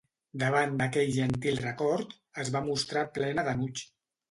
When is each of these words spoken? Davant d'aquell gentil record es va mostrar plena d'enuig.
Davant 0.43 0.71
d'aquell 0.79 1.11
gentil 1.17 1.59
record 1.67 2.17
es 2.47 2.51
va 2.57 2.65
mostrar 2.71 3.07
plena 3.21 3.47
d'enuig. 3.51 3.87